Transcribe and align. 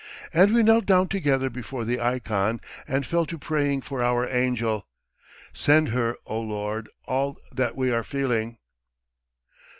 And 0.33 0.51
we 0.55 0.63
knelt 0.63 0.87
down 0.87 1.09
together 1.09 1.47
before 1.51 1.85
the 1.85 1.99
ikon, 2.01 2.59
and 2.87 3.05
fell 3.05 3.27
to 3.27 3.37
praying 3.37 3.81
for 3.81 4.01
our 4.01 4.27
angel: 4.27 4.87
'Send 5.53 5.89
her, 5.89 6.15
O 6.25 6.39
Lord, 6.39 6.89
all 7.05 7.37
that 7.53 7.75
we 7.75 7.91
are 7.91 8.03
feeling!'" 8.03 8.57